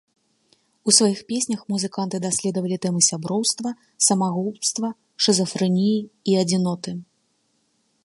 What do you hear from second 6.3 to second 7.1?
і адзіноты.